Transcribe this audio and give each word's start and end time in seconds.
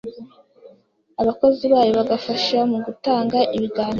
abakozi 1.21 1.63
bayo 1.73 1.91
bagafasha 1.99 2.57
mu 2.71 2.77
gutanga 2.85 3.37
ibiganiro 3.55 3.89